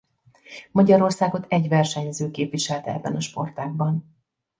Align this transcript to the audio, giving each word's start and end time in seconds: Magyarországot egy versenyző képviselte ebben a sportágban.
Magyarországot 0.71 1.45
egy 1.49 1.67
versenyző 1.67 2.31
képviselte 2.31 2.93
ebben 2.93 3.15
a 3.15 3.19
sportágban. 3.19 4.15